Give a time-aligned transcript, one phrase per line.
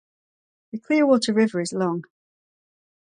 [0.71, 2.05] The Clearwater River is long.